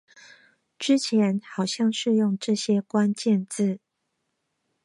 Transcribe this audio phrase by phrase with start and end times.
[0.79, 3.79] 之前好像是用這些關鍵字